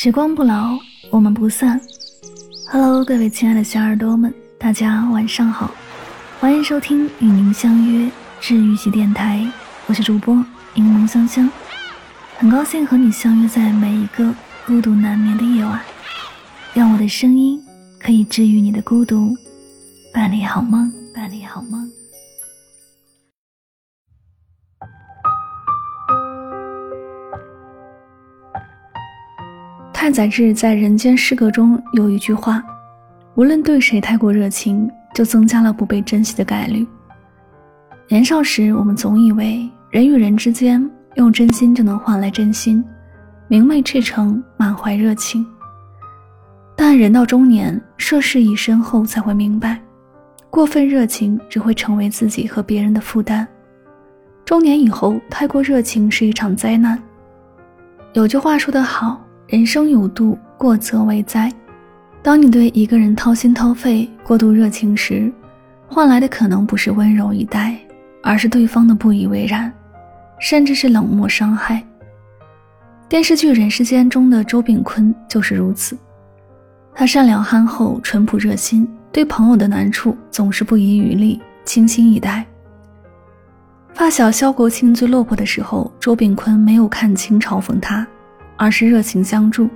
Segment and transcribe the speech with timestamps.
[0.00, 0.78] 时光不老，
[1.10, 1.80] 我们不散。
[2.70, 5.74] Hello，各位亲爱的小耳朵们，大家晚上好，
[6.38, 8.08] 欢迎收听与您相约
[8.40, 9.44] 治愈系电台，
[9.88, 10.36] 我是主播
[10.74, 11.50] 柠檬香香，
[12.36, 14.32] 很高兴和你相约在每一个
[14.68, 15.80] 孤独难眠的夜晚，
[16.72, 17.60] 让我的声音
[17.98, 19.36] 可以治愈你的孤独，
[20.14, 21.90] 伴你好梦，伴你好梦。
[30.08, 32.64] 太宰治在《人间失格》中有一句话
[33.36, 36.86] ：“无论对谁太过热情，就增加了不被珍惜的概率。”
[38.08, 40.82] 年少时，我们总以为人与人之间
[41.16, 42.82] 用真心就能换来真心，
[43.48, 45.46] 明媚赤诚，满怀热情。
[46.74, 49.78] 但人到中年，涉世已深后，才会明白，
[50.48, 53.46] 过分热情只会成为自己和别人的负担。
[54.46, 56.98] 中年以后，太过热情是一场灾难。
[58.14, 59.22] 有句话说得好。
[59.48, 61.50] 人生有度，过则为灾。
[62.22, 65.32] 当你对一个人掏心掏肺、过度热情时，
[65.86, 67.74] 换来的可能不是温柔以待，
[68.22, 69.72] 而是对方的不以为然，
[70.38, 71.82] 甚至是冷漠伤害。
[73.08, 75.96] 电视剧《人世间》中的周秉昆就是如此。
[76.94, 82.44] 他善良憨厚、淳朴热心，对朋友的难处总是不遗余力、倾心以待。
[83.94, 88.06] 发小萧国庆最落魄的时候，周秉昆没有看清嘲讽他。
[88.58, 89.70] 而是热情相助，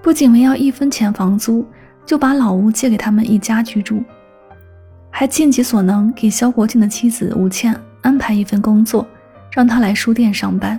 [0.00, 1.66] 不仅没要一分钱房租，
[2.06, 4.04] 就把老屋借给他们一家居住，
[5.10, 9.04] 还尽己所能给肖国庆的妻子吴倩安排一份工作，
[9.50, 10.78] 让她来书店上班。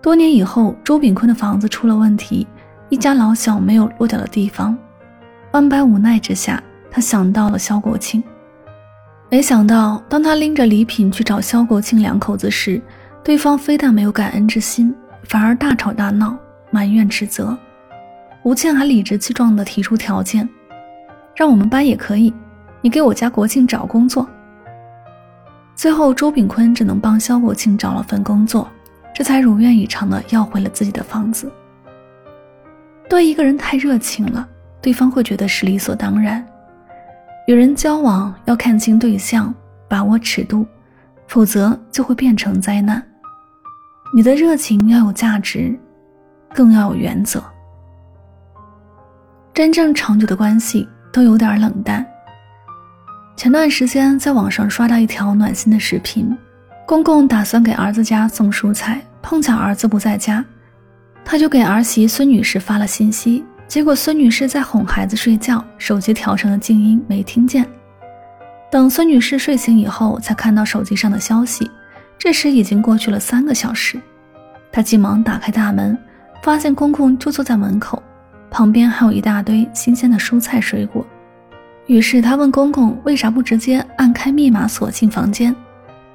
[0.00, 2.46] 多年以后，周炳坤的房子出了问题，
[2.88, 4.76] 一家老小没有落脚的地方，
[5.52, 8.22] 万般无奈之下，他想到了肖国庆。
[9.28, 12.80] 没想到，当他拎着礼品去找肖国庆两口子时，
[13.22, 14.94] 对方非但没有感恩之心。
[15.28, 16.36] 反而大吵大闹，
[16.70, 17.56] 埋怨指责。
[18.44, 20.48] 吴倩还理直气壮地提出条件，
[21.36, 22.32] 让我们搬也可以，
[22.80, 24.26] 你给我家国庆找工作。
[25.74, 28.66] 最后，周炳坤只能帮肖国庆找了份工作，
[29.14, 31.52] 这才如愿以偿地要回了自己的房子。
[33.08, 34.48] 对一个人太热情了，
[34.80, 36.44] 对方会觉得是理所当然。
[37.46, 39.54] 与人交往要看清对象，
[39.88, 40.66] 把握尺度，
[41.26, 43.02] 否则就会变成灾难。
[44.10, 45.78] 你的热情要有价值，
[46.54, 47.42] 更要有原则。
[49.52, 52.04] 真正长久的关系都有点冷淡。
[53.36, 56.36] 前段时间在网上刷到一条暖心的视频，
[56.86, 60.42] 公公打算给儿子家送蔬菜，碰巧儿子不在家，
[61.24, 67.68] 他就给儿媳孙女士发了信息，结果孙女士在哄孩子睡觉，手机调成了静音，没听见。
[68.70, 71.70] 等孙女士睡醒以后，才看到手机上的消息。
[72.18, 74.00] 这时已经过去了三个小时，
[74.72, 75.96] 他急忙打开大门，
[76.42, 78.02] 发现公公就坐在门口，
[78.50, 81.06] 旁边还有一大堆新鲜的蔬菜水果。
[81.86, 85.54] 于是他问公公为啥不直接按开密码锁进房间。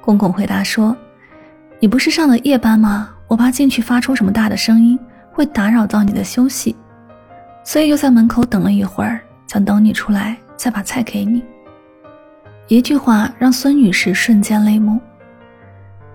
[0.00, 0.96] 公公回答说
[1.80, 3.10] ：“你不是上了夜班吗？
[3.26, 4.98] 我怕进去发出什么大的声音，
[5.32, 6.76] 会打扰到你的休息，
[7.64, 11.42] 所以又在门口等了一会儿，想等你出来再把菜给你。”
[12.68, 15.00] 一句话让孙女士瞬间泪目。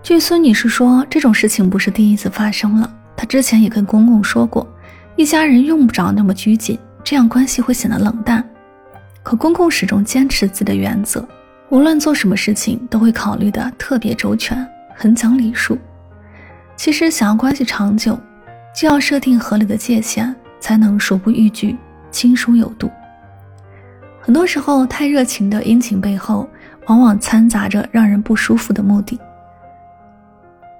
[0.01, 2.91] 据孙女士说，这种事情不是第一次发生了。
[3.15, 4.65] 她之前也跟公公说过，
[5.15, 8.43] 一家人用不着那么拘谨，这样关系会显得冷淡。
[9.21, 11.27] 可公公始终坚持自己的原则，
[11.69, 14.65] 无论做什么事情都会考虑的特别周全，
[14.95, 15.77] 很讲礼数。
[16.77, 18.17] 其实想要关系长久，
[18.73, 21.77] 就要设定合理的界限，才能熟不逾矩，
[22.09, 22.89] 亲疏有度。
[24.21, 26.49] 很多时候，太热情的殷勤背后，
[26.87, 29.19] 往往掺杂着让人不舒服的目的。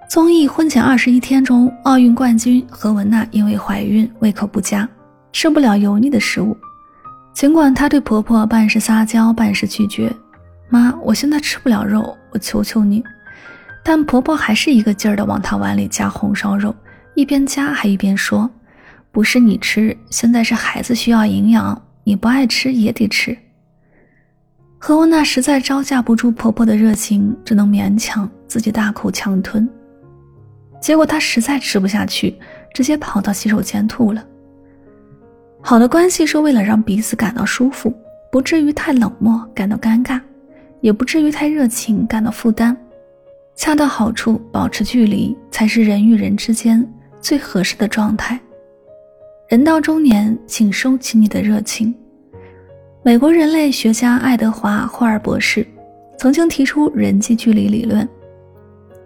[0.10, 4.90] 综艺婚前二十一天中，奥运冠军何雯娜因为怀孕胃口不佳，
[5.32, 6.58] 吃不了油腻的食物。
[7.32, 10.12] 尽管她对婆婆半是撒娇，半是拒绝
[10.68, 13.04] ：“妈，我现在吃不了肉，我求求你。”
[13.86, 16.76] 但婆婆还是一个劲儿的往她碗里加红烧肉，
[17.14, 18.50] 一边加还一边说
[19.14, 23.38] ：“不是你吃，现在是孩子需要营养，你不爱吃也得吃。”
[24.80, 29.70] 何雯娜实在招架不住婆婆的热情，只能勉强自己大口强吞。
[30.80, 32.36] 结果他实在吃不下去，
[32.74, 34.26] 直接跑到洗手间吐了。
[35.62, 37.94] 好的关系是为了让彼此感到舒服，
[38.32, 40.20] 不至于太冷漠感到尴尬，
[40.82, 42.76] 也不至于太热情感到负担，
[43.56, 46.88] 恰到好处，保持距离才是人与人之间
[47.20, 48.40] 最合适的状态。
[49.50, 51.94] 人到中年，请收起你的热情。
[53.04, 55.66] 美国人类学家爱德华·霍尔博士
[56.18, 58.08] 曾经提出人际距离理论。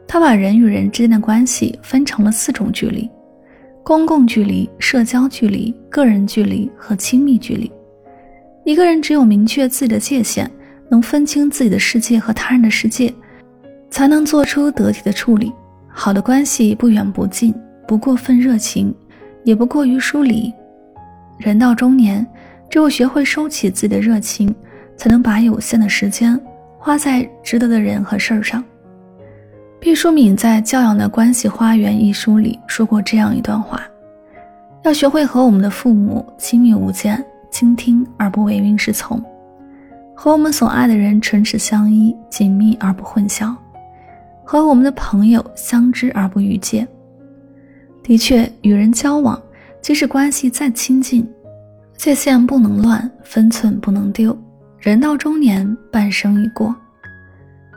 [0.08, 3.10] 他把人与人之间的关系分成了四种距离：
[3.84, 7.72] 公共距离、社交距离、个人距离和亲密距离。
[8.64, 10.50] 一个人只有明确自己的界限，
[10.90, 13.14] 能分清自己的世界和他人的世界，
[13.90, 15.52] 才能做出得体的处理。
[15.88, 17.54] 好的关系不远不近，
[17.88, 18.94] 不过分热情，
[19.44, 20.54] 也不过于疏离。
[21.38, 22.26] 人到中年，
[22.70, 24.54] 只有学会收起自己的热情，
[24.96, 26.40] 才能把有限的时间
[26.78, 28.64] 花在值得的人和事儿上。
[29.84, 33.82] 毕淑敏在《教养的关系花园》一书里说过这样一段话：
[34.84, 37.22] 要学会和我们的父母亲密无间。
[37.52, 39.22] 倾听而不唯命是从，
[40.16, 43.54] 和我们所爱的人唇齿相依、紧密而不混淆，
[44.46, 46.88] 和我们的朋友相知而不逾界。
[48.02, 49.40] 的确，与人交往，
[49.82, 51.30] 即使关系再亲近，
[51.98, 54.36] 界限不能乱，分寸不能丢。
[54.80, 56.74] 人到中年，半生已过，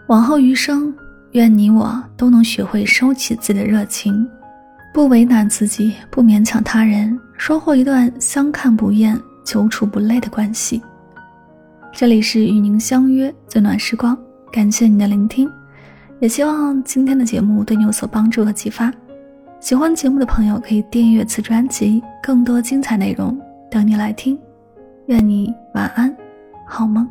[0.06, 0.94] 往后余生，
[1.36, 4.26] 愿你我都能学会收起自己的热情，
[4.94, 9.20] 不为难自己，不勉强他人，收获一段相看不厌。
[9.44, 10.82] 久处不累的关系。
[11.92, 14.16] 这里是与您相约最暖时光，
[14.50, 15.48] 感谢你的聆听，
[16.20, 18.90] 也希望今天的节目对你有所帮助和启发。
[19.60, 23.38] 喜欢节目的朋友可以订阅此专辑，更多精彩内容
[23.70, 24.36] 等你来听。
[25.06, 26.16] 愿你晚安，
[26.66, 27.06] 好梦。